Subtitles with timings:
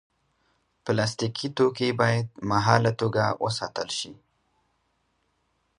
[0.83, 4.11] پلاستيکي توکي باید مهاله توګه وساتل شي.